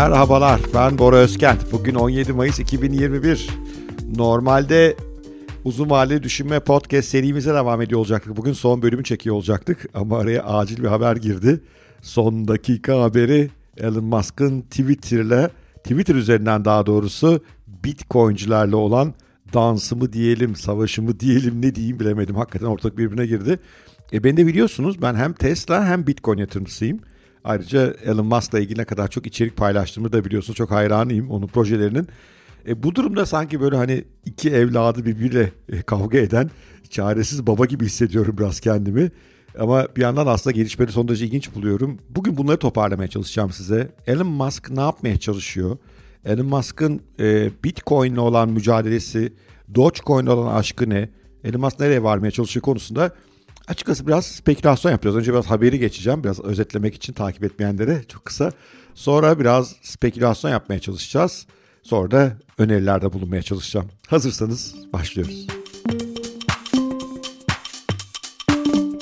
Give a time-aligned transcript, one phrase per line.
[0.00, 1.72] Merhabalar, ben Bora Özkent.
[1.72, 3.48] Bugün 17 Mayıs 2021.
[4.16, 4.96] Normalde
[5.64, 8.36] Uzun Vadeli Düşünme Podcast serimize devam ediyor olacaktık.
[8.36, 11.60] Bugün son bölümü çekiyor olacaktık ama araya acil bir haber girdi.
[12.02, 15.50] Son dakika haberi Elon Musk'ın Twitter'la,
[15.84, 17.44] Twitter üzerinden daha doğrusu
[17.84, 19.14] Bitcoin'cilerle olan
[19.54, 22.36] dansımı diyelim, savaşımı diyelim ne diyeyim bilemedim.
[22.36, 23.58] Hakikaten ortak birbirine girdi.
[24.12, 27.00] E beni de biliyorsunuz ben hem Tesla hem Bitcoin yatırımcısıyım.
[27.44, 30.56] Ayrıca Elon Musk'la ilgili ne kadar çok içerik paylaştığımı da biliyorsunuz.
[30.56, 32.08] Çok hayranıyım onun projelerinin.
[32.68, 36.50] E, bu durumda sanki böyle hani iki evladı birbiriyle e, kavga eden
[36.90, 39.10] çaresiz baba gibi hissediyorum biraz kendimi.
[39.58, 41.98] Ama bir yandan aslında gelişmeleri son derece ilginç buluyorum.
[42.08, 43.92] Bugün bunları toparlamaya çalışacağım size.
[44.06, 45.78] Elon Musk ne yapmaya çalışıyor?
[46.24, 49.32] Elon Musk'ın e, Bitcoin'le olan mücadelesi,
[49.74, 51.08] Dogecoin'le olan aşkı ne?
[51.44, 53.14] Elon Musk nereye varmaya çalışıyor konusunda
[53.70, 55.16] açıkçası biraz spekülasyon yapacağız.
[55.16, 56.24] Önce biraz haberi geçeceğim.
[56.24, 58.52] Biraz özetlemek için takip etmeyenlere çok kısa.
[58.94, 61.46] Sonra biraz spekülasyon yapmaya çalışacağız.
[61.82, 63.86] Sonra da önerilerde bulunmaya çalışacağım.
[64.08, 65.46] Hazırsanız başlıyoruz.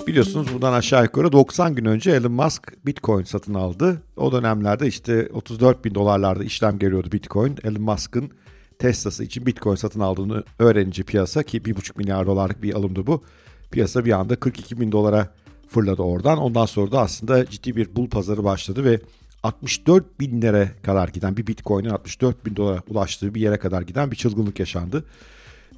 [0.07, 4.03] Biliyorsunuz bundan aşağı yukarı 90 gün önce Elon Musk Bitcoin satın aldı.
[4.17, 7.57] O dönemlerde işte 34 bin dolarlarda işlem görüyordu Bitcoin.
[7.65, 8.31] Elon Musk'ın
[8.79, 13.23] Tesla'sı için Bitcoin satın aldığını öğrenince piyasa ki 1,5 milyar dolarlık bir alımdı bu.
[13.71, 15.29] Piyasa bir anda 42 bin dolara
[15.69, 16.39] fırladı oradan.
[16.39, 19.01] Ondan sonra da aslında ciddi bir bul pazarı başladı ve
[19.43, 24.17] 64 binlere kadar giden bir Bitcoin'in 64 bin dolara ulaştığı bir yere kadar giden bir
[24.17, 25.05] çılgınlık yaşandı.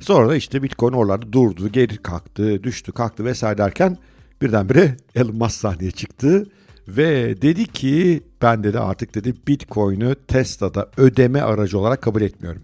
[0.00, 3.98] Sonra da işte Bitcoin oralarda durdu, geri kalktı, düştü, kalktı vesaire derken
[4.42, 6.46] birdenbire Elon Musk sahneye çıktı
[6.88, 12.62] ve dedi ki ben dedi artık dedi Bitcoin'ü Tesla'da ödeme aracı olarak kabul etmiyorum.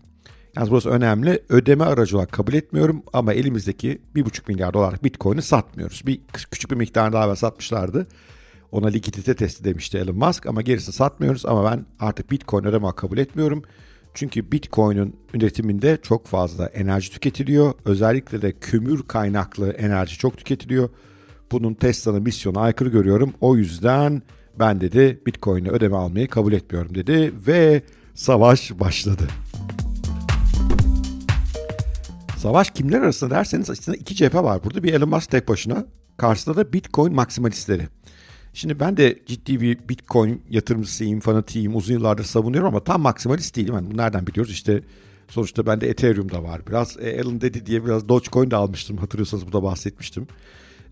[0.57, 1.43] Yalnız burası önemli.
[1.49, 6.03] Ödeme aracı olarak kabul etmiyorum ama elimizdeki 1,5 milyar dolarlık Bitcoin'i satmıyoruz.
[6.07, 6.21] Bir
[6.51, 8.07] küçük bir miktar daha evvel satmışlardı.
[8.73, 13.19] Ona likidite testi demişti Elon Musk ama gerisini satmıyoruz ama ben artık Bitcoin ödeme kabul
[13.19, 13.63] etmiyorum.
[14.15, 17.75] Çünkü Bitcoin'in üretiminde çok fazla enerji tüketiliyor.
[17.85, 20.89] Özellikle de kömür kaynaklı enerji çok tüketiliyor.
[21.53, 23.35] Bunun Tesla'nın misyonu aykırı görüyorum.
[23.41, 24.23] O yüzden
[24.59, 27.83] ben dedi Bitcoin'e ödeme almayı kabul etmiyorum dedi ve
[28.15, 29.23] savaş başladı.
[32.37, 34.83] Savaş kimler arasında derseniz aslında iki cephe var burada.
[34.83, 35.87] Bir Elon Musk tek başına.
[36.17, 37.89] Karşısında da Bitcoin maksimalistleri.
[38.53, 41.77] Şimdi ben de ciddi bir Bitcoin yatırımcısıyım, fanatiyim.
[41.77, 43.75] Uzun yıllardır savunuyorum ama tam maksimalist değilim.
[43.75, 44.53] Yani nereden biliyoruz?
[44.53, 44.83] İşte
[45.29, 46.97] sonuçta bende Ethereum da var biraz.
[47.01, 48.97] E, Elon dedi diye biraz Dogecoin de almıştım.
[48.97, 50.27] Hatırlıyorsanız burada bahsetmiştim.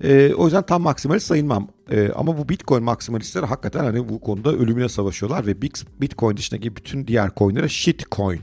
[0.02, 1.68] E, o yüzden tam maksimalist sayılmam.
[1.90, 5.62] E, ama bu Bitcoin maksimalistleri hakikaten hani bu konuda ölümüne savaşıyorlar ve
[6.00, 8.40] Bitcoin dışındaki bütün diğer coinlere shitcoin.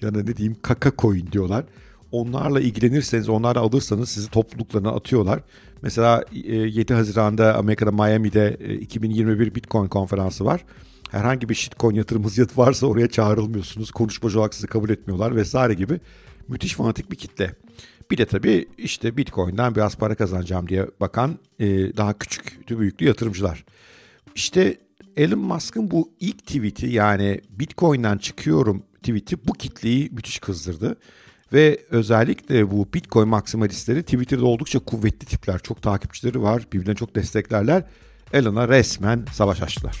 [0.00, 1.64] Yani ne diyeyim kaka coin diyorlar
[2.14, 5.40] onlarla ilgilenirseniz, onları alırsanız sizi topluluklarına atıyorlar.
[5.82, 10.64] Mesela 7 e, Haziran'da Amerika'da Miami'de 2021 e, Bitcoin konferansı var.
[11.10, 13.90] Herhangi bir shitcoin yatırım hıziyatı varsa oraya çağrılmıyorsunuz.
[13.90, 16.00] Konuşmacı olarak sizi kabul etmiyorlar vesaire gibi.
[16.48, 17.54] Müthiş fanatik bir kitle.
[18.10, 23.64] Bir de tabii işte Bitcoin'den biraz para kazanacağım diye bakan e, daha küçük büyüklü yatırımcılar.
[24.34, 24.78] İşte
[25.16, 30.96] Elon Musk'ın bu ilk tweet'i yani Bitcoin'den çıkıyorum tweet'i bu kitleyi müthiş kızdırdı.
[31.52, 35.58] Ve özellikle bu Bitcoin maksimalistleri Twitter'da oldukça kuvvetli tipler.
[35.58, 36.62] Çok takipçileri var.
[36.72, 37.82] Birbirine çok desteklerler.
[38.32, 40.00] Elon'a resmen savaş açtılar.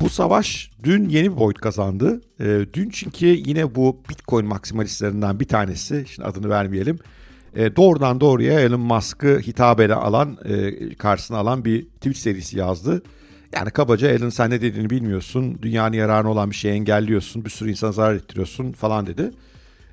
[0.00, 2.20] Bu savaş dün yeni bir boyut kazandı.
[2.40, 6.98] E, dün çünkü yine bu Bitcoin maksimalistlerinden bir tanesi, şimdi adını vermeyelim,
[7.56, 13.02] e, doğrudan doğruya Elon Musk'ı hitap alan, e, karşısına alan bir tweet serisi yazdı.
[13.52, 15.58] Yani kabaca Elon sen ne dediğini bilmiyorsun.
[15.62, 17.44] Dünyanın yararına olan bir şeyi engelliyorsun.
[17.44, 19.30] Bir sürü insana zarar ettiriyorsun falan dedi.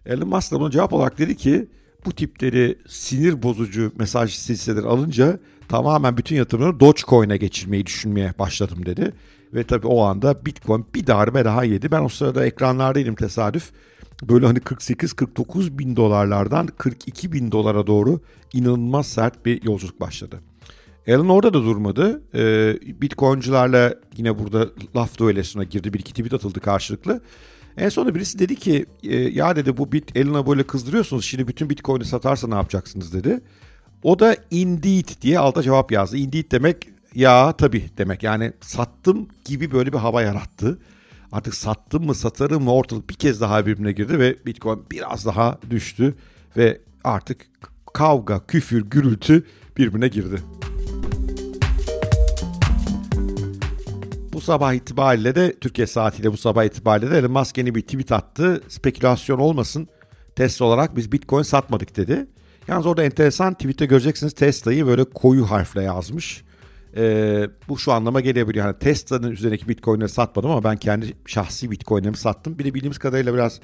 [0.06, 1.68] Elon Musk da buna cevap olarak dedi ki
[2.06, 9.14] bu tipleri sinir bozucu mesaj silsileleri alınca tamamen bütün yatırımları Dogecoin'e geçirmeyi düşünmeye başladım dedi.
[9.54, 11.92] Ve tabii o anda Bitcoin bir darbe daha yedi.
[11.92, 13.72] Ben o sırada ekranlardaydım tesadüf.
[14.24, 18.22] Böyle hani 48-49 bin dolarlardan 42 bin dolara doğru
[18.54, 20.40] inanılmaz sert bir yolculuk başladı.
[21.10, 22.22] Elon orada da durmadı.
[22.36, 25.94] Ee, Bitcoin'cularla yine burada laf duelesine girdi.
[25.94, 27.22] Bir iki tweet atıldı karşılıklı.
[27.78, 31.26] En sonunda birisi dedi ki e, ya dedi bu bit Elon'a böyle kızdırıyorsunuz.
[31.26, 33.42] Şimdi bütün Bitcoin'i satarsa ne yapacaksınız dedi.
[34.04, 36.18] O da indeed diye alta cevap yazdı.
[36.18, 38.24] Indeed demek ya tabii demek.
[38.24, 40.80] Yani sattım gibi böyle bir hava yarattı.
[41.32, 45.58] Artık sattım mı satarım mı ortalık bir kez daha birbirine girdi ve Bitcoin biraz daha
[45.70, 46.16] düştü
[46.58, 47.48] ve artık
[47.94, 49.46] kavga, küfür, gürültü
[49.78, 50.42] birbirine girdi.
[54.40, 58.12] Bu sabah itibariyle de Türkiye saatiyle bu sabah itibariyle de Elon Musk yeni bir tweet
[58.12, 58.62] attı.
[58.68, 59.88] Spekülasyon olmasın
[60.36, 62.28] Tesla olarak biz Bitcoin satmadık dedi.
[62.68, 66.44] Yalnız orada enteresan tweette göreceksiniz Tesla'yı böyle koyu harfle yazmış.
[66.98, 68.66] e, bu şu anlama gelebiliyor.
[68.66, 72.60] Yani Tesla'nın üzerindeki bitcoinleri satmadım ama ben kendi şahsi bitcoinlerimi sattım.
[72.60, 73.60] Bir de bildiğimiz kadarıyla biraz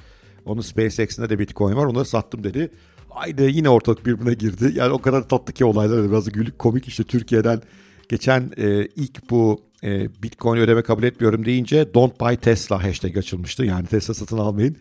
[0.45, 2.71] onun SpaceX'inde de bitcoin var onları sattım dedi.
[3.09, 4.71] Haydi yine ortalık birbirine girdi.
[4.75, 7.61] Yani o kadar tatlı ki olaylar biraz gülük komik işte Türkiye'den
[8.09, 13.65] geçen e, ilk bu e, bitcoin ödeme kabul etmiyorum deyince don't buy Tesla hashtag açılmıştı.
[13.65, 14.77] Yani Tesla satın almayın.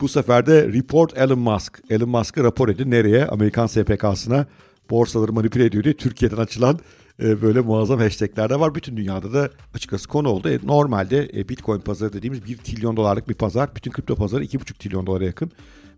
[0.00, 1.82] Bu sefer de report Elon Musk.
[1.90, 3.26] Elon Musk'ı rapor edin nereye?
[3.26, 4.46] Amerikan SPK'sına
[4.90, 6.78] borsaları manipüle ediyor diye Türkiye'den açılan
[7.22, 8.74] e, böyle muazzam hashtagler de var.
[8.74, 10.48] Bütün dünyada da açıkçası konu oldu.
[10.48, 13.76] E, normalde e, Bitcoin pazarı dediğimiz 1 trilyon dolarlık bir pazar.
[13.76, 15.50] Bütün kripto pazarı 2,5 trilyon dolara yakın.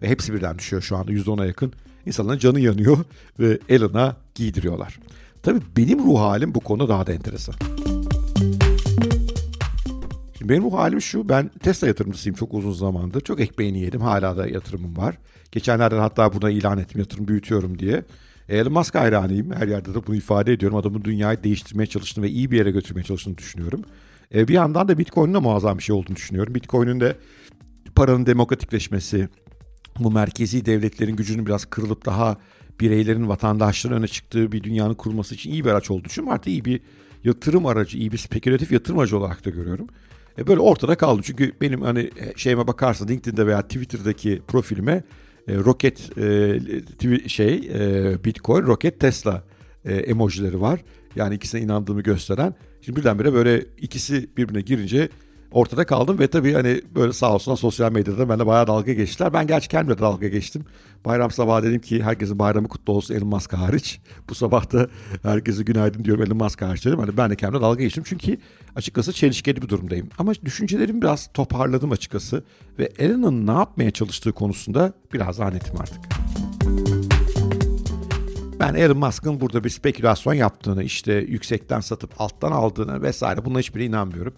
[0.03, 1.73] Ve hepsi birden düşüyor şu anda %10'a yakın.
[2.07, 2.99] İnsanların canı yanıyor
[3.41, 4.99] ve Elon'a giydiriyorlar.
[5.43, 7.55] Tabii benim ruh halim bu konuda daha da enteresan.
[10.49, 13.21] Benim ruh halim şu, ben Tesla yatırımcısıyım çok uzun zamandır.
[13.21, 15.19] Çok ekmeğini yedim, hala da yatırımım var.
[15.53, 18.05] Geçenlerde hatta burada ilan ettim yatırım büyütüyorum diye.
[18.49, 19.53] Elon Musk hayranıyım.
[19.53, 20.79] Her yerde de bunu ifade ediyorum.
[20.79, 23.85] Adamın dünyayı değiştirmeye çalıştığını ve iyi bir yere götürmeye çalıştığını düşünüyorum.
[24.35, 26.55] E, bir yandan da Bitcoin'in de muazzam bir şey olduğunu düşünüyorum.
[26.55, 27.17] Bitcoin'in de
[27.95, 29.29] paranın demokratikleşmesi,
[29.99, 32.37] bu merkezi devletlerin gücünün biraz kırılıp daha
[32.81, 36.65] bireylerin, vatandaşların öne çıktığı bir dünyanın kurulması için iyi bir araç olduğu için artık iyi
[36.65, 36.81] bir
[37.25, 39.87] yatırım aracı, iyi bir spekülatif yatırım aracı olarak da görüyorum.
[40.39, 41.23] E böyle ortada kaldım.
[41.25, 45.03] Çünkü benim hani şeyime bakarsan LinkedIn'de veya Twitter'daki profilime
[45.49, 49.45] e, roket e, şey e, Bitcoin, roket Tesla
[49.85, 50.81] e, emojileri var.
[51.17, 52.55] Yani ikisine inandığımı gösteren.
[52.81, 55.09] Şimdi birdenbire böyle ikisi birbirine girince
[55.53, 59.33] ortada kaldım ve tabii hani böyle sağ olsun sosyal medyada benimle bayağı dalga geçtiler.
[59.33, 60.65] Ben gerçi kendime dalga geçtim.
[61.05, 64.01] Bayram sabahı dedim ki herkesin bayramı kutlu olsun Elon Musk hariç.
[64.29, 64.89] Bu sabah da
[65.23, 66.99] herkese günaydın diyorum Elon Musk hariç dedim.
[66.99, 68.39] Hani ben de kendime dalga geçtim çünkü
[68.77, 70.09] açıkçası çelişkili bir durumdayım.
[70.19, 72.45] Ama düşüncelerimi biraz toparladım açıkçası.
[72.79, 76.01] Ve Elon'un ne yapmaya çalıştığı konusunda biraz daha netim artık.
[78.61, 83.87] Ben Elon Musk'ın burada bir spekülasyon yaptığını, işte yüksekten satıp alttan aldığını vesaire buna hiçbirine
[83.87, 84.35] inanmıyorum.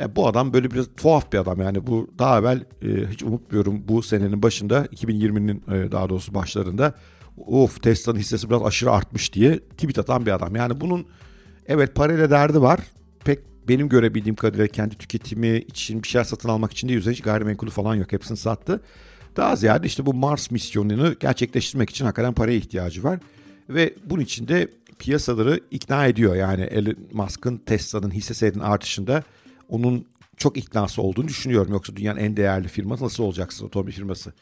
[0.00, 3.88] E, bu adam böyle biraz tuhaf bir adam yani bu daha evvel e, hiç unutmuyorum
[3.88, 6.94] bu senenin başında 2020'nin e, daha doğrusu başlarında
[7.46, 10.56] of Tesla'nın hissesi biraz aşırı artmış diye tweet atan bir adam.
[10.56, 11.06] Yani bunun
[11.66, 12.80] evet parayla derdi var
[13.24, 17.20] pek benim görebildiğim kadarıyla kendi tüketimi için bir şeyler satın almak için de yüzde hiç
[17.20, 18.80] gayrimenkulü falan yok hepsini sattı.
[19.36, 23.18] Daha ziyade işte bu Mars misyonunu gerçekleştirmek için hakikaten paraya ihtiyacı var.
[23.68, 24.68] Ve bunun için de
[24.98, 26.34] piyasaları ikna ediyor.
[26.36, 29.22] Yani Elon Musk'ın Tesla'nın hisse senedinin artışında
[29.68, 30.06] onun
[30.36, 31.72] çok iknası olduğunu düşünüyorum.
[31.72, 34.32] Yoksa dünyanın en değerli firması nasıl olacaksın otomobil firması?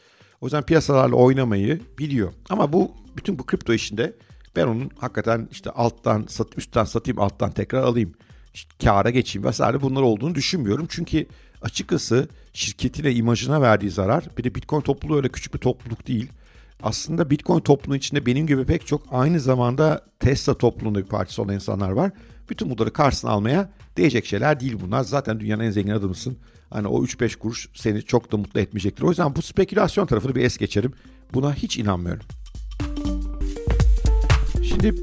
[0.41, 2.33] O yüzden piyasalarla oynamayı biliyor.
[2.49, 4.13] Ama bu bütün bu kripto işinde
[4.55, 8.13] ben onun hakikaten işte alttan sat, üstten satayım alttan tekrar alayım.
[8.53, 10.85] İşte kâra geçeyim vesaire bunlar olduğunu düşünmüyorum.
[10.89, 11.27] Çünkü
[11.61, 16.31] açıkçası şirketine imajına verdiği zarar bir de Bitcoin topluluğu öyle küçük bir topluluk değil.
[16.83, 21.53] Aslında Bitcoin topluluğu içinde benim gibi pek çok aynı zamanda Tesla topluluğunda bir parçası olan
[21.53, 22.11] insanlar var.
[22.49, 25.03] Bütün bunları karşısına almaya değecek şeyler değil bunlar.
[25.03, 26.37] Zaten dünyanın en zengin adamısın.
[26.69, 29.03] Hani o 3-5 kuruş seni çok da mutlu etmeyecektir.
[29.03, 30.93] O yüzden bu spekülasyon tarafını bir es geçerim.
[31.33, 32.23] Buna hiç inanmıyorum.
[34.63, 34.95] Şimdi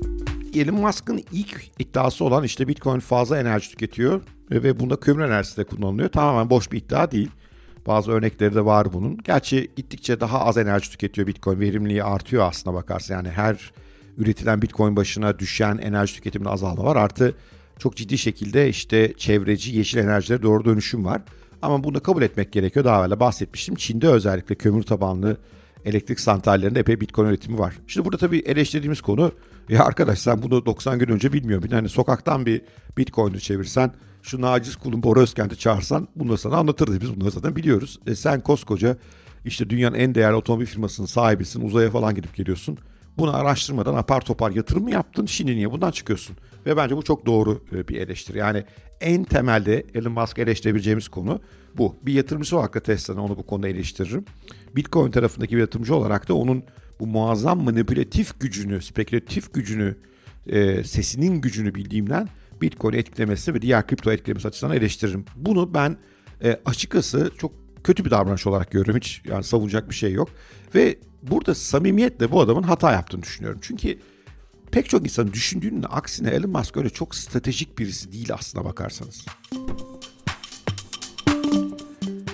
[0.54, 4.20] Elon Musk'ın ilk iddiası olan işte Bitcoin fazla enerji tüketiyor
[4.50, 6.08] ve bunda kömür enerjisi de kullanılıyor.
[6.08, 7.30] Tamamen boş bir iddia değil.
[7.86, 9.18] Bazı örnekleri de var bunun.
[9.24, 11.60] Gerçi gittikçe daha az enerji tüketiyor Bitcoin.
[11.60, 13.14] Verimliliği artıyor aslına bakarsan.
[13.14, 13.72] Yani her
[14.16, 16.96] üretilen Bitcoin başına düşen enerji tüketiminde azalma var.
[16.96, 17.34] Artı
[17.78, 21.22] çok ciddi şekilde işte çevreci yeşil enerjilere doğru dönüşüm var.
[21.62, 22.84] Ama bunu kabul etmek gerekiyor.
[22.84, 23.74] Daha evvel bahsetmiştim.
[23.74, 25.36] Çin'de özellikle kömür tabanlı
[25.84, 27.74] elektrik santrallerinde epey bitcoin üretimi var.
[27.86, 29.32] Şimdi burada tabii eleştirdiğimiz konu
[29.68, 31.62] ya arkadaş sen bunu 90 gün önce bilmiyor?
[31.70, 32.62] Hani sokaktan bir
[32.98, 37.00] bitcoin'i çevirsen şu naciz kulun Bora Özkent'i çağırsan bunu da sana anlatırdı.
[37.00, 38.00] Biz bunları zaten biliyoruz.
[38.06, 38.96] E sen koskoca
[39.44, 41.60] işte dünyanın en değerli otomobil firmasının sahibisin.
[41.60, 42.78] Uzaya falan gidip geliyorsun.
[43.18, 45.26] Bunu araştırmadan apar topar yatırım mı yaptın?
[45.26, 46.36] Şimdi niye bundan çıkıyorsun?
[46.66, 48.38] Ve bence bu çok doğru e, bir eleştiri.
[48.38, 48.64] Yani
[49.00, 51.40] en temelde Elon Musk eleştirebileceğimiz konu
[51.78, 51.96] bu.
[52.02, 54.24] Bir yatırımcısı olarak da Tesla'nın onu bu konuda eleştiririm.
[54.76, 56.64] Bitcoin tarafındaki bir yatırımcı olarak da onun
[57.00, 59.96] bu muazzam manipülatif gücünü, spekülatif gücünü,
[60.46, 62.28] e, sesinin gücünü bildiğimden
[62.62, 65.24] Bitcoin'i etkilemesi ve diğer kripto etkilemesi açısından eleştiririm.
[65.36, 65.96] Bunu ben
[66.44, 67.52] e, açıkçası çok
[67.84, 68.96] kötü bir davranış olarak görüyorum.
[68.96, 70.28] Hiç yani savunacak bir şey yok.
[70.74, 70.98] Ve
[71.30, 73.60] burada samimiyetle bu adamın hata yaptığını düşünüyorum.
[73.62, 73.98] Çünkü
[74.72, 79.26] pek çok insan düşündüğünün aksine Elon Musk öyle çok stratejik birisi değil aslına bakarsanız.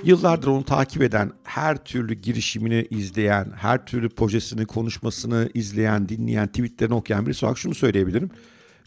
[0.04, 6.94] Yıllardır onu takip eden, her türlü girişimini izleyen, her türlü projesini, konuşmasını izleyen, dinleyen, tweetlerini
[6.94, 8.30] okuyan birisi olarak şunu söyleyebilirim.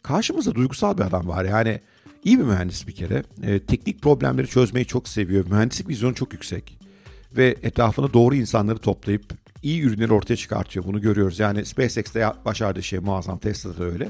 [0.03, 1.45] Karşımızda duygusal bir adam var.
[1.45, 1.81] Yani
[2.23, 3.23] iyi bir mühendis bir kere.
[3.43, 5.45] E, teknik problemleri çözmeyi çok seviyor.
[5.49, 6.77] Mühendislik vizyonu çok yüksek.
[7.37, 10.85] Ve etrafına doğru insanları toplayıp iyi ürünleri ortaya çıkartıyor.
[10.85, 11.39] Bunu görüyoruz.
[11.39, 13.37] Yani SpaceX'te başardığı şey muazzam.
[13.37, 14.07] Tesla'da da öyle.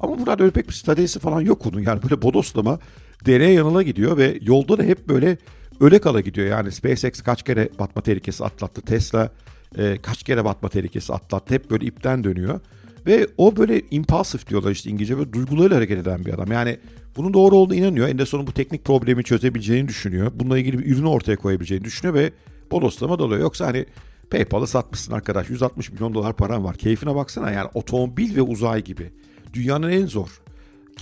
[0.00, 1.80] Ama burada öyle pek bir stratejisi falan yok onun.
[1.80, 2.78] Yani böyle bodoslama
[3.26, 5.38] dereye yanıla gidiyor ve yolda da hep böyle
[5.80, 6.46] öle kala gidiyor.
[6.46, 8.80] Yani SpaceX kaç kere batma tehlikesi atlattı.
[8.80, 9.32] Tesla
[9.78, 11.54] e, kaç kere batma tehlikesi atlattı.
[11.54, 12.60] Hep böyle ipten dönüyor.
[13.06, 16.52] Ve o böyle impulsif diyorlar işte İngilizce böyle duygularıyla hareket eden bir adam.
[16.52, 16.78] Yani
[17.16, 18.08] bunun doğru olduğunu inanıyor.
[18.08, 20.32] En de sonunda bu teknik problemi çözebileceğini düşünüyor.
[20.34, 22.32] Bununla ilgili bir ürünü ortaya koyabileceğini düşünüyor ve
[22.70, 23.40] bodoslama dalıyor.
[23.40, 23.86] Yoksa hani
[24.30, 26.76] PayPal'ı satmışsın arkadaş 160 milyon dolar paran var.
[26.76, 29.12] Keyfine baksana yani otomobil ve uzay gibi.
[29.52, 30.40] Dünyanın en zor.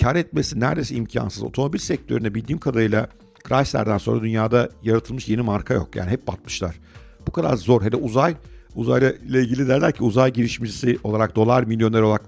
[0.00, 1.42] Kar etmesi neredeyse imkansız.
[1.42, 3.08] Otomobil sektöründe bildiğim kadarıyla
[3.48, 5.96] Chrysler'den sonra dünyada yaratılmış yeni marka yok.
[5.96, 6.80] Yani hep batmışlar.
[7.26, 7.82] Bu kadar zor.
[7.82, 8.34] Hele uzay,
[8.74, 12.22] uzayla ile ilgili derler ki uzay girişimcisi olarak dolar milyoner olarak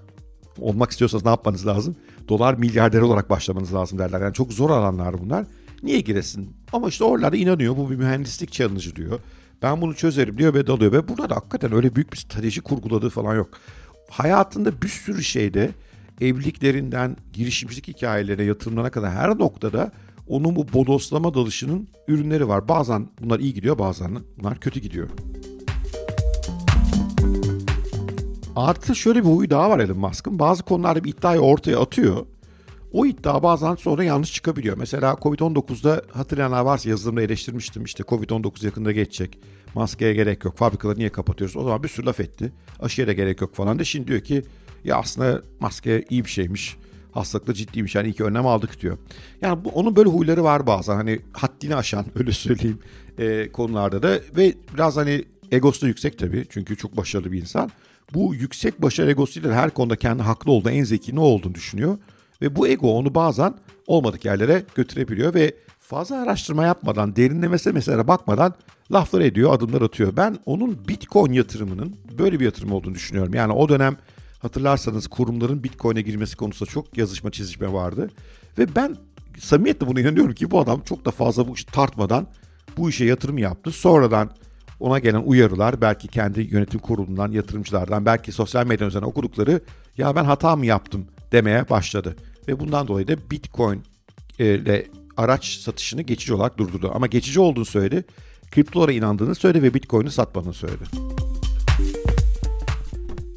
[0.59, 1.95] olmak istiyorsanız ne yapmanız lazım?
[2.29, 4.21] Dolar milyarder olarak başlamanız lazım derler.
[4.21, 5.45] Yani çok zor alanlar bunlar.
[5.83, 6.55] Niye giresin?
[6.73, 7.77] Ama işte oralarda inanıyor.
[7.77, 9.19] Bu bir mühendislik challenge diyor.
[9.61, 10.91] Ben bunu çözerim diyor ve dalıyor.
[10.91, 13.49] Ve burada da hakikaten öyle büyük bir strateji kurguladığı falan yok.
[14.09, 15.71] Hayatında bir sürü şeyde
[16.21, 19.91] evliliklerinden girişimcilik hikayelerine, yatırımlarına kadar her noktada
[20.27, 22.67] onun bu bodoslama dalışının ürünleri var.
[22.67, 25.09] Bazen bunlar iyi gidiyor bazen bunlar kötü gidiyor.
[28.55, 30.39] Artı şöyle bir huyu daha var Elon Musk'ın.
[30.39, 32.25] Bazı konularda bir iddiayı ortaya atıyor.
[32.95, 34.77] O iddia bazen sonra yanlış çıkabiliyor.
[34.77, 37.83] Mesela Covid-19'da hatırlayanlar varsa yazılımda eleştirmiştim.
[37.83, 39.39] İşte Covid-19 yakında geçecek.
[39.73, 40.57] Maskeye gerek yok.
[40.57, 41.57] Fabrikaları niye kapatıyoruz?
[41.57, 42.53] O zaman bir sürü laf etti.
[42.79, 43.83] Aşıya da gerek yok falan da.
[43.83, 44.43] Şimdi diyor ki
[44.83, 46.77] ya aslında maske iyi bir şeymiş.
[47.11, 48.97] Hastalıkla ciddiymiş yani iyi ki önlem aldık diyor.
[49.41, 52.79] Yani bu, onun böyle huyları var bazen hani haddini aşan öyle söyleyeyim
[53.17, 57.71] e, konularda da ve biraz hani egosu da yüksek tabii çünkü çok başarılı bir insan.
[58.13, 61.97] Bu yüksek başarı egosuyla her konuda kendi haklı olduğu en zeki ne olduğunu düşünüyor.
[62.41, 63.53] Ve bu ego onu bazen
[63.87, 68.53] olmadık yerlere götürebiliyor ve fazla araştırma yapmadan, derinlemesine mesela bakmadan
[68.91, 70.17] laflar ediyor, adımlar atıyor.
[70.17, 73.33] Ben onun Bitcoin yatırımının böyle bir yatırım olduğunu düşünüyorum.
[73.33, 73.97] Yani o dönem
[74.39, 78.09] hatırlarsanız kurumların Bitcoin'e girmesi konusunda çok yazışma çizişme vardı.
[78.57, 78.95] Ve ben
[79.39, 82.27] samimiyetle buna inanıyorum ki bu adam çok da fazla bu işi tartmadan
[82.77, 83.71] bu işe yatırım yaptı.
[83.71, 84.29] Sonradan
[84.79, 89.61] ona gelen uyarılar belki kendi yönetim kurulundan, yatırımcılardan, belki sosyal medya üzerinden okudukları
[89.97, 92.15] ya ben hata mı yaptım demeye başladı.
[92.47, 93.83] Ve bundan dolayı da Bitcoin
[94.39, 96.91] ile araç satışını geçici olarak durdurdu.
[96.93, 98.05] Ama geçici olduğunu söyledi.
[98.51, 100.83] Kriptolara inandığını söyledi ve Bitcoin'i satmadığını söyledi.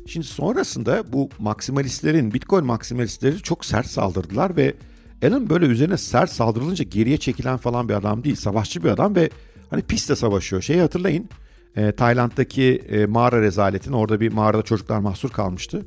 [0.06, 4.74] Şimdi sonrasında bu maksimalistlerin, Bitcoin maksimalistleri çok sert saldırdılar ve
[5.22, 8.36] Elon böyle üzerine sert saldırılınca geriye çekilen falan bir adam değil.
[8.36, 9.30] Savaşçı bir adam ve
[9.70, 10.62] hani piste savaşıyor.
[10.62, 11.28] Şeyi hatırlayın.
[11.76, 15.86] E, Tayland'daki e, mağara rezaletin orada bir mağarada çocuklar mahsur kalmıştı.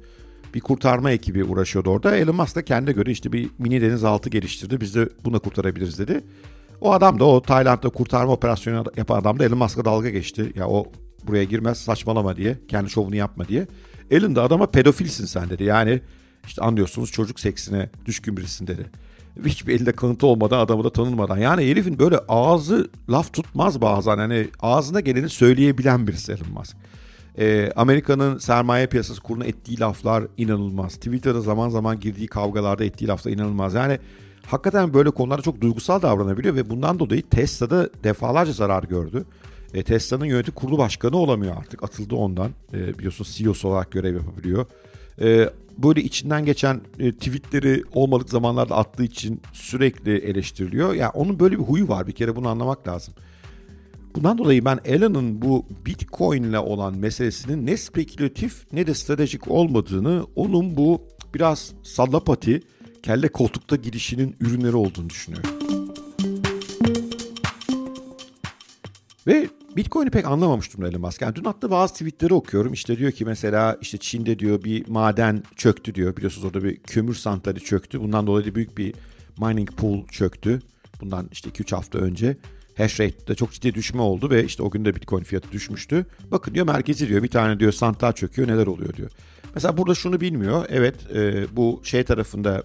[0.53, 2.15] Bir kurtarma ekibi uğraşıyordu orada.
[2.15, 4.81] Elon Musk da kendine göre işte bir mini denizaltı geliştirdi.
[4.81, 6.23] Biz de buna kurtarabiliriz dedi.
[6.81, 10.53] O adam da o Tayland'da kurtarma operasyonu yapan adam da Elon Musk'a dalga geçti.
[10.55, 10.91] Ya o
[11.27, 12.57] buraya girmez saçmalama diye.
[12.67, 13.67] Kendi şovunu yapma diye.
[14.11, 15.63] Elon da adama pedofilsin sen dedi.
[15.63, 16.01] Yani
[16.45, 18.85] işte anlıyorsunuz çocuk seksine düşkün birisin dedi.
[19.45, 21.37] Hiçbir elinde kanıtı olmadan adamı da tanınmadan.
[21.37, 24.17] Yani herifin böyle ağzı laf tutmaz bazen.
[24.17, 26.77] Hani ağzına geleni söyleyebilen birisi Elon Musk.
[27.37, 30.95] Ee, Amerika'nın sermaye piyasası kuruna ettiği laflar inanılmaz.
[30.95, 33.73] Twitter'da zaman zaman girdiği kavgalarda ettiği laflar inanılmaz.
[33.73, 33.99] Yani
[34.45, 39.25] hakikaten böyle konularda çok duygusal davranabiliyor ve bundan dolayı Tesla'da defalarca zarar gördü.
[39.73, 41.83] E, Tesla'nın yönetim kurulu başkanı olamıyor artık.
[41.83, 42.51] Atıldı ondan.
[42.73, 44.65] E, biliyorsunuz CEO'su olarak görev yapabiliyor.
[45.21, 50.93] E, böyle içinden geçen e, tweetleri olmadık zamanlarda attığı için sürekli eleştiriliyor.
[50.93, 52.07] Yani onun böyle bir huyu var.
[52.07, 53.13] Bir kere bunu anlamak lazım.
[54.15, 60.25] Bundan dolayı ben Elon'un bu Bitcoin ile olan meselesinin ne spekülatif ne de stratejik olmadığını,
[60.35, 61.01] onun bu
[61.35, 62.61] biraz sallapati,
[63.03, 65.49] kelle koltukta girişinin ürünleri olduğunu düşünüyorum.
[69.27, 71.21] Ve Bitcoin'i pek anlamamış durumda Elon Musk.
[71.21, 72.73] Yani dün attığı bazı tweetleri okuyorum.
[72.73, 76.17] İşte diyor ki mesela işte Çin'de diyor bir maden çöktü diyor.
[76.17, 78.01] Biliyorsunuz orada bir kömür santrali çöktü.
[78.01, 78.93] Bundan dolayı büyük bir
[79.41, 80.61] mining pool çöktü.
[81.01, 82.37] Bundan işte 2-3 hafta önce.
[82.81, 86.05] Hash rate'de çok ciddi düşme oldu ve işte o gün de Bitcoin fiyatı düşmüştü.
[86.31, 89.11] Bakın diyor merkezi diyor bir tane diyor santral çöküyor neler oluyor diyor.
[89.55, 90.65] Mesela burada şunu bilmiyor.
[90.69, 92.63] Evet e, bu şey tarafında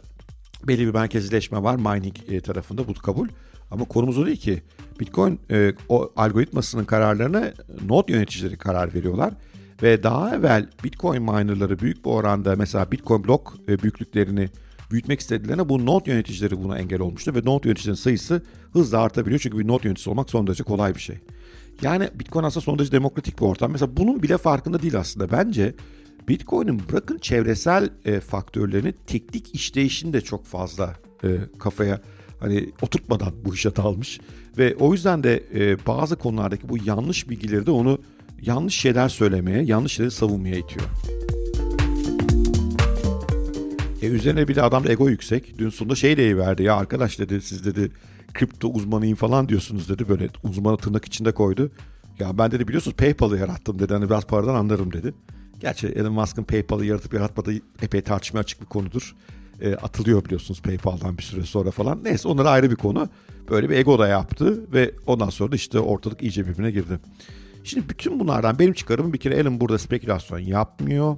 [0.64, 3.28] belli bir merkezileşme var mining e, tarafında bu kabul.
[3.70, 4.62] Ama konumuz o değil ki.
[5.00, 7.52] Bitcoin e, o algoritmasının kararlarına
[7.88, 9.34] node yöneticileri karar veriyorlar.
[9.82, 14.48] Ve daha evvel Bitcoin minerları büyük bir oranda mesela Bitcoin blok e, büyüklüklerini
[14.90, 17.34] büyütmek istediklerine bu node yöneticileri buna engel olmuştu.
[17.34, 19.40] Ve node yöneticilerin sayısı hızla artabiliyor.
[19.40, 21.18] Çünkü bir node yöneticisi olmak son derece kolay bir şey.
[21.82, 23.72] Yani Bitcoin aslında son derece demokratik bir ortam.
[23.72, 25.30] Mesela bunun bile farkında değil aslında.
[25.30, 25.74] Bence
[26.28, 31.28] Bitcoin'in bırakın çevresel e, faktörlerini teknik işleyişini de çok fazla e,
[31.58, 32.00] kafaya
[32.40, 34.20] hani oturtmadan bu işe dalmış
[34.58, 37.98] ve o yüzden de e, bazı konulardaki bu yanlış bilgileri de onu
[38.42, 40.86] yanlış şeyler söylemeye, yanlış şeyleri savunmaya itiyor.
[44.02, 45.58] E üzerine bir de adam ego yüksek.
[45.58, 47.90] Dün sonunda şey de verdi ya arkadaş dedi siz dedi
[48.34, 50.08] kripto uzmanıyım falan diyorsunuz dedi.
[50.08, 51.70] Böyle uzmanı tırnak içinde koydu.
[52.18, 53.92] Ya ben dedi biliyorsunuz PayPal'ı yarattım dedi.
[53.92, 55.14] Hani biraz paradan anlarım dedi.
[55.60, 59.16] Gerçi Elon Musk'ın PayPal'ı yaratıp yaratmadığı epey tartışmaya açık bir konudur.
[59.60, 62.04] E, atılıyor biliyorsunuz PayPal'dan bir süre sonra falan.
[62.04, 63.08] Neyse onlara ayrı bir konu.
[63.50, 66.98] Böyle bir ego da yaptı ve ondan sonra da işte ortalık iyice birbirine girdi.
[67.64, 71.16] Şimdi bütün bunlardan benim çıkarımım bir kere Elon burada spekülasyon yapmıyor.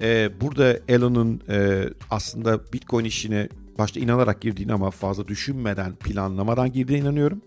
[0.00, 7.02] Ee, burada Elon'un e, aslında Bitcoin işine başta inanarak girdiğini ama fazla düşünmeden, planlamadan girdiğine
[7.02, 7.42] inanıyorum.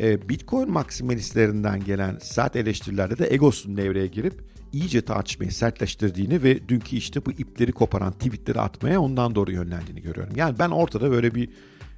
[0.00, 4.34] Ee, Bitcoin maksimalistlerinden gelen sert eleştirilerde de egosun devreye girip
[4.72, 10.32] iyice tartışmayı sertleştirdiğini ve dünkü işte bu ipleri koparan tweetleri atmaya ondan doğru yönlendiğini görüyorum.
[10.36, 11.48] Yani ben ortada böyle bir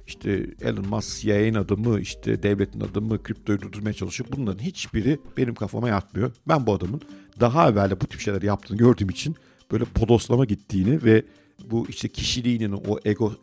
[0.07, 4.29] işte Elon Musk CIA'nin adımı, işte devletin adımı, kriptoyu durdurmaya çalışıyor.
[4.37, 6.31] Bunların hiçbiri benim kafama yatmıyor.
[6.47, 7.01] Ben bu adamın
[7.39, 9.35] daha evvel de bu tip şeyler yaptığını gördüğüm için
[9.71, 11.23] böyle podoslama gittiğini ve
[11.65, 13.33] bu işte kişiliğinin o ego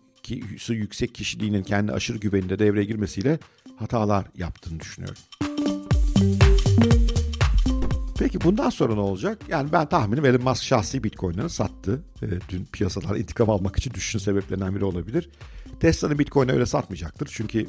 [0.68, 3.38] yüksek kişiliğinin kendi aşırı güveninde devreye girmesiyle
[3.76, 5.22] hatalar yaptığını düşünüyorum.
[8.18, 9.38] Peki bundan sonra ne olacak?
[9.48, 12.02] Yani ben tahminim Elon Musk şahsi bitcoin'lerini sattı.
[12.22, 15.30] E, dün piyasalar intikam almak için düşüşün sebeplerinden biri olabilir.
[15.80, 17.28] Tesla'nın bitcoin'e öyle satmayacaktır.
[17.32, 17.66] Çünkü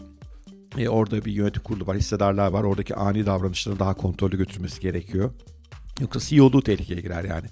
[0.78, 2.64] e, orada bir yönetim kurulu var, hissedarlar var.
[2.64, 5.32] Oradaki ani davranışları daha kontrollü götürmesi gerekiyor.
[6.00, 7.48] Yoksa CEO'luğu tehlikeye girer yani.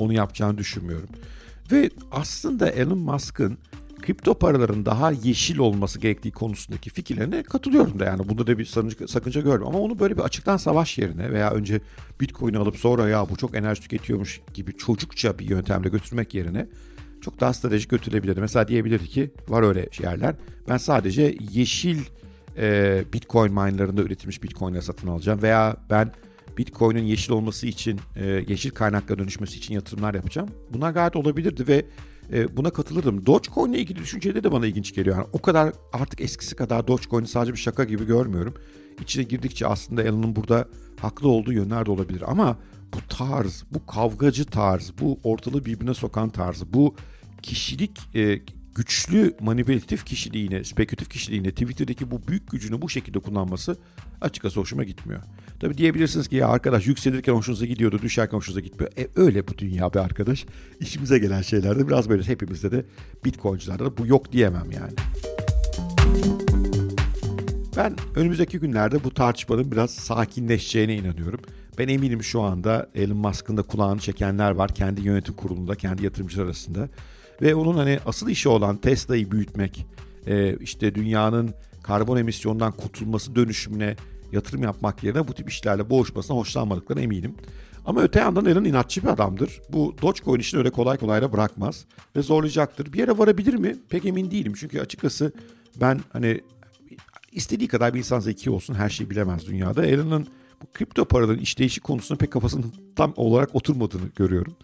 [0.00, 1.08] Onu yapacağını düşünmüyorum.
[1.72, 3.58] Ve aslında Elon Musk'ın
[4.02, 8.64] kripto paraların daha yeşil olması gerektiği konusundaki fikirlerine katılıyorum da yani bunda da bir
[9.06, 9.66] sakınca, görmüyorum.
[9.66, 11.80] Ama onu böyle bir açıktan savaş yerine veya önce
[12.20, 16.66] Bitcoin'i alıp sonra ya bu çok enerji tüketiyormuş gibi çocukça bir yöntemle götürmek yerine
[17.20, 18.40] çok daha stratejik götürebilirdi.
[18.40, 20.34] Mesela diyebilirdi ki var öyle yerler
[20.68, 21.98] ben sadece yeşil
[22.56, 26.12] e, Bitcoin minelarında üretilmiş Bitcoin'le satın alacağım veya ben
[26.58, 30.48] Bitcoin'in yeşil olması için, e, yeşil kaynakla dönüşmesi için yatırımlar yapacağım.
[30.72, 31.84] Bunlar gayet olabilirdi ve
[32.32, 33.26] e, buna katılırdım.
[33.26, 35.16] Dogecoin ile ilgili düşünceleri de bana ilginç geliyor.
[35.16, 38.54] Yani o kadar artık eskisi kadar Dogecoin'i sadece bir şaka gibi görmüyorum.
[39.00, 40.68] İçine girdikçe aslında Elon'un burada
[41.00, 42.22] haklı olduğu yönler de olabilir.
[42.26, 42.58] Ama
[42.94, 46.94] bu tarz, bu kavgacı tarz, bu ortalığı birbirine sokan tarz, bu
[47.42, 48.40] kişilik e,
[48.74, 53.76] güçlü manipülatif kişiliğine, spekülatif kişiliğine, Twitter'daki bu büyük gücünü bu şekilde kullanması
[54.20, 55.22] açıkçası hoşuma gitmiyor.
[55.60, 58.92] Tabi diyebilirsiniz ki ya arkadaş yükselirken hoşunuza gidiyordu, düşerken hoşunuza gitmiyor.
[58.98, 60.46] E öyle bu dünya be arkadaş.
[60.80, 62.84] İşimize gelen şeylerde biraz böyle hepimizde de
[63.24, 64.92] Bitcoin'cilerde de bu yok diyemem yani.
[67.76, 71.40] Ben önümüzdeki günlerde bu tartışmanın biraz sakinleşeceğine inanıyorum.
[71.78, 76.44] Ben eminim şu anda Elon Musk'ın da kulağını çekenler var kendi yönetim kurulunda, kendi yatırımcılar
[76.44, 76.88] arasında.
[77.42, 79.86] Ve onun hani asıl işi olan Tesla'yı büyütmek,
[80.26, 83.96] e, işte dünyanın karbon emisyondan kurtulması dönüşümüne
[84.32, 87.34] yatırım yapmak yerine bu tip işlerle boğuşmasına hoşlanmadıklarına eminim.
[87.86, 89.60] Ama öte yandan Elon inatçı bir adamdır.
[89.68, 91.84] Bu Dogecoin işini öyle kolay kolay da bırakmaz
[92.16, 92.92] ve zorlayacaktır.
[92.92, 93.76] Bir yere varabilir mi?
[93.88, 94.52] Pek emin değilim.
[94.56, 95.32] Çünkü açıkçası
[95.80, 96.40] ben hani
[97.32, 99.86] istediği kadar bir insan zeki olsun her şeyi bilemez dünyada.
[99.86, 100.26] Elon'un
[100.62, 104.56] bu kripto paraların işleyişi konusunda pek kafasının tam olarak oturmadığını görüyorum.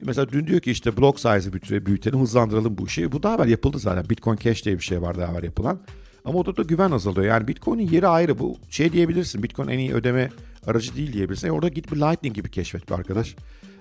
[0.00, 3.12] Mesela dün diyor ki işte block size'ı büyütelim, hızlandıralım bu işi.
[3.12, 4.10] Bu daha evvel yapıldı zaten.
[4.10, 5.80] Bitcoin Cash diye bir şey var daha evvel yapılan.
[6.24, 7.26] Ama orada da güven azalıyor.
[7.26, 8.38] Yani Bitcoin'in yeri ayrı.
[8.38, 9.42] Bu şey diyebilirsin.
[9.42, 10.30] Bitcoin en iyi ödeme
[10.66, 11.48] aracı değil diyebilirsin.
[11.48, 13.36] E orada git bir Lightning gibi keşfet bir arkadaş.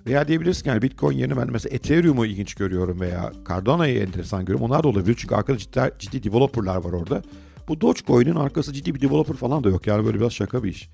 [0.08, 4.66] Veya diyebilirsin yani Bitcoin yerine ben mesela Ethereum'u ilginç görüyorum veya Cardano'yu enteresan görüyorum.
[4.66, 7.22] Onlar da olabilir çünkü arkada ciddi, ciddi developerlar var orada.
[7.68, 9.88] Bu Dogecoin'in arkası ciddi bir developer falan da yok.
[9.88, 10.90] Yani böyle biraz şaka bir iş.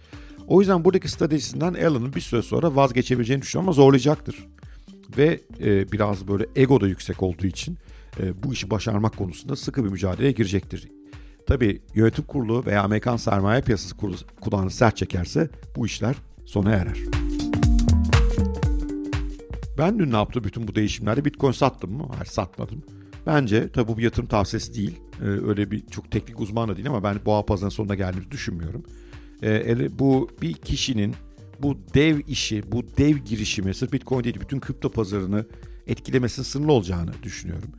[0.48, 4.48] O yüzden buradaki stratejisinden Elon'un bir süre sonra vazgeçebileceğini düşünüyorum ama zorlayacaktır.
[5.18, 7.78] Ve e, biraz böyle ego da yüksek olduğu için
[8.20, 10.88] e, bu işi başarmak konusunda sıkı bir mücadeleye girecektir.
[11.48, 16.98] Tabii yönetim kurulu veya Amerikan sermaye piyasası kurulu kulağını sert çekerse bu işler sona erer.
[19.78, 21.26] Ben dün ne yaptım bütün bu değişimlerde?
[21.26, 22.08] Bitcoin sattım mı?
[22.12, 22.84] Hayır satmadım.
[23.28, 25.00] Bence tabi bu bir yatırım tavsiyesi değil.
[25.22, 28.84] Ee, öyle bir çok teknik uzman da değil ama ben boğa pazarının sonuna geldiğimizi düşünmüyorum.
[29.44, 31.16] Ee, bu bir kişinin
[31.62, 35.46] bu dev işi, bu dev girişimi sırf Bitcoin değil bütün kripto pazarını
[35.88, 37.70] etkilemesinin sınırlı olacağını düşünüyorum.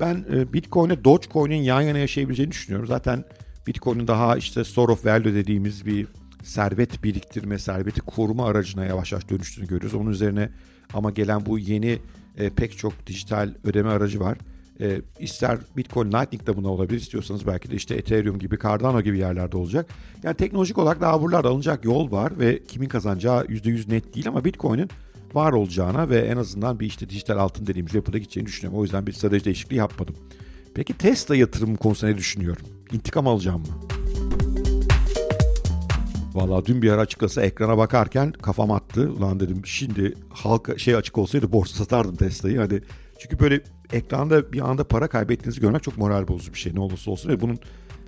[0.00, 2.86] Ben e, Bitcoin'e Dogecoin'in yan yana yaşayabileceğini düşünüyorum.
[2.86, 3.24] Zaten
[3.66, 6.06] Bitcoin'in daha işte store of value dediğimiz bir
[6.42, 9.94] servet biriktirme, serveti koruma aracına yavaş yavaş dönüştüğünü görüyoruz.
[9.94, 10.50] Onun üzerine
[10.94, 11.98] ama gelen bu yeni
[12.38, 14.38] e, pek çok dijital ödeme aracı var.
[14.80, 19.18] E, ister Bitcoin Lightning de buna olabilir istiyorsanız belki de işte Ethereum gibi Cardano gibi
[19.18, 19.86] yerlerde olacak.
[20.22, 24.44] Yani teknolojik olarak daha buralarda alınacak yol var ve kimin kazanacağı %100 net değil ama
[24.44, 24.90] Bitcoin'in
[25.34, 28.80] var olacağına ve en azından bir işte dijital altın dediğimiz yapıda gideceğini düşünüyorum.
[28.80, 30.14] O yüzden bir strateji değişikliği yapmadım.
[30.74, 32.66] Peki Tesla yatırım konusunda ne düşünüyorum?
[32.92, 33.66] İntikam alacağım mı?
[36.34, 39.10] Valla dün bir ara açıkçası ekrana bakarken kafam attı.
[39.10, 42.58] Ulan dedim şimdi halka şey açık olsaydı borsa satardım Tesla'yı.
[42.58, 42.80] Hani
[43.18, 43.60] çünkü böyle
[43.92, 47.40] ekranda bir anda para kaybettiğinizi görmek çok moral bozucu bir şey ne olursa olsun ve
[47.40, 47.58] bunun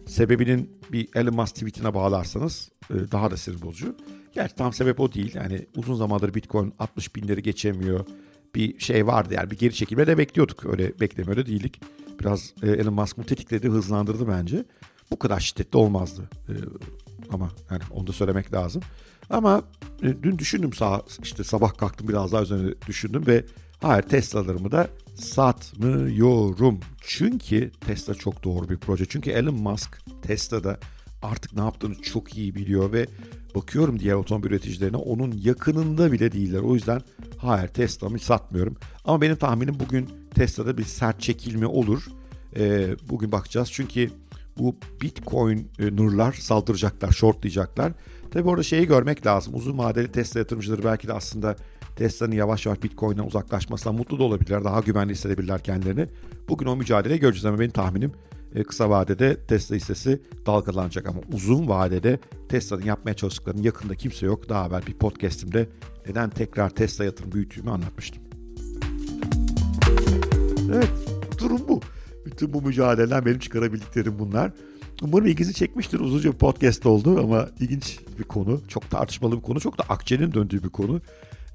[0.06, 3.96] sebebinin bir Elon Musk tweetine bağlarsanız e, daha da sinir bozucu.
[4.34, 5.34] Gerçi tam sebep o değil.
[5.34, 8.06] Yani uzun zamandır Bitcoin 60 binleri geçemiyor.
[8.54, 10.66] Bir şey vardı yani bir geri çekilme de bekliyorduk.
[10.66, 11.80] Öyle beklemiyor da değildik.
[12.20, 14.64] Biraz e, Elon Musk bunu tetikledi, hızlandırdı bence.
[15.10, 16.22] Bu kadar şiddetli olmazdı.
[16.48, 16.52] E,
[17.32, 18.82] ama yani onu da söylemek lazım.
[19.30, 19.62] Ama
[20.02, 23.44] e, dün düşündüm sağ, işte sabah kalktım biraz daha üzerine düşündüm ve
[23.80, 26.80] hayır Tesla'larımı da satmıyorum.
[27.00, 29.06] Çünkü Tesla çok doğru bir proje.
[29.06, 30.78] Çünkü Elon Musk Tesla'da
[31.22, 33.06] artık ne yaptığını çok iyi biliyor ve
[33.54, 36.60] bakıyorum diğer otomobil üreticilerine onun yakınında bile değiller.
[36.60, 37.02] O yüzden
[37.36, 38.76] hayır Tesla'mı satmıyorum.
[39.04, 42.02] Ama benim tahminim bugün Tesla'da bir sert çekilme olur.
[42.56, 44.10] Ee, bugün bakacağız çünkü
[44.58, 47.92] bu Bitcoin e, nurlar saldıracaklar, shortlayacaklar.
[48.30, 49.54] Tabi orada şeyi görmek lazım.
[49.54, 51.56] Uzun vadeli Tesla yatırımcıları belki de aslında
[51.96, 54.64] Tesla'nın yavaş yavaş Bitcoin'den uzaklaşmasından mutlu da olabilirler.
[54.64, 56.06] Daha güvenli hissedebilirler kendilerini.
[56.48, 58.12] Bugün o mücadeleyi göreceğiz ama benim tahminim
[58.54, 64.48] e, kısa vadede Tesla hissesi dalgalanacak ama uzun vadede Tesla'nın yapmaya çalıştıklarının yakında kimse yok.
[64.48, 65.68] Daha evvel bir podcastimde
[66.08, 68.22] neden tekrar Tesla yatırım büyüttüğümü anlatmıştım.
[70.74, 70.90] Evet
[71.38, 71.80] durum bu.
[72.26, 74.52] Bütün bu mücadeleden benim çıkarabildiklerim bunlar.
[75.02, 76.00] Umarım ilginizi çekmiştir.
[76.00, 78.60] Uzunca bir podcast oldu ama ilginç bir konu.
[78.68, 79.60] Çok tartışmalı bir konu.
[79.60, 81.00] Çok da akçenin döndüğü bir konu.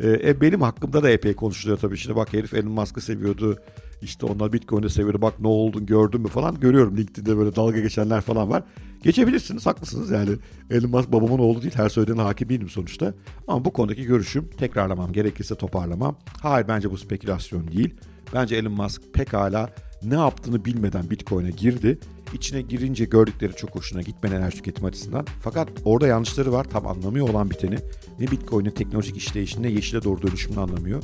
[0.03, 1.95] Ee, benim hakkımda da epey konuşuluyor tabii.
[1.95, 3.57] İşte bak herif Elon Musk'ı seviyordu.
[4.01, 5.21] İşte onlar Bitcoin'i seviyordu.
[5.21, 6.59] Bak ne oldun gördün mü falan.
[6.59, 8.63] Görüyorum LinkedIn'de böyle dalga geçenler falan var.
[9.03, 10.29] Geçebilirsiniz haklısınız yani.
[10.69, 11.73] Elon Musk babamın oğlu değil.
[11.75, 13.13] Her söylediğine hakim değilim sonuçta.
[13.47, 15.11] Ama bu konudaki görüşüm tekrarlamam.
[15.13, 16.15] Gerekirse toparlamam.
[16.41, 17.95] Hayır bence bu spekülasyon değil.
[18.33, 19.69] Bence Elon Musk pekala
[20.03, 21.99] ne yaptığını bilmeden Bitcoin'e girdi.
[22.33, 25.25] İçine girince gördükleri çok hoşuna gitmeyen enerji tüketim açısından.
[25.41, 26.63] Fakat orada yanlışları var.
[26.63, 27.77] Tam anlamıyor olan biteni.
[28.19, 31.03] Ne Bitcoin'in teknolojik işleyişini ne yeşile doğru dönüşümünü anlamıyor.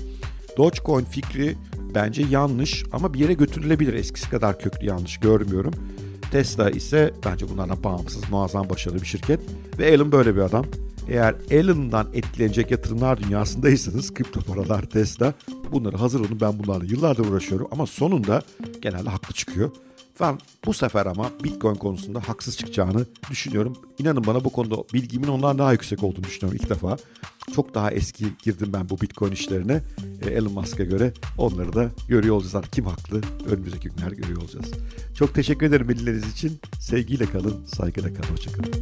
[0.57, 1.55] Dogecoin fikri
[1.95, 3.93] bence yanlış ama bir yere götürülebilir.
[3.93, 5.73] Eskisi kadar köklü yanlış görmüyorum.
[6.31, 9.39] Tesla ise bence bunlardan bağımsız muazzam başarılı bir şirket.
[9.77, 10.65] Ve Elon böyle bir adam.
[11.09, 15.33] Eğer Elon'dan etkilenecek yatırımlar dünyasındaysanız kripto paralar, Tesla
[15.71, 16.37] bunları hazır olun.
[16.41, 18.41] Ben bunlarla yıllardır uğraşıyorum ama sonunda
[18.81, 19.71] genelde haklı çıkıyor.
[20.19, 23.77] Ben bu sefer ama Bitcoin konusunda haksız çıkacağını düşünüyorum.
[23.99, 26.97] İnanın bana bu konuda bilgimin ondan daha yüksek olduğunu düşünüyorum ilk defa.
[27.55, 29.81] Çok daha eski girdim ben bu Bitcoin işlerine.
[30.21, 32.65] E, Elon Musk'a göre onları da görüyor olacağız.
[32.71, 33.21] Kim haklı?
[33.45, 34.71] Önümüzdeki günler görüyor olacağız.
[35.15, 36.59] Çok teşekkür ederim bilgileriniz için.
[36.79, 38.31] Sevgiyle kalın, saygıyla kalın.
[38.31, 38.73] Hoşçakalın.